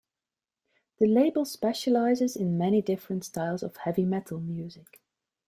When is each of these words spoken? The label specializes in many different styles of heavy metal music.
The 0.97 1.05
label 1.05 1.45
specializes 1.45 2.35
in 2.35 2.57
many 2.57 2.81
different 2.81 3.23
styles 3.23 3.61
of 3.61 3.77
heavy 3.77 4.03
metal 4.03 4.39
music. 4.39 4.99